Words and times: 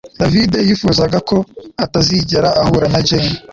David 0.19 0.51
yifuzaga 0.67 1.17
ko 1.29 1.37
atazigera 1.85 2.49
ahura 2.61 2.87
na 2.93 2.99
Jane 3.07 3.33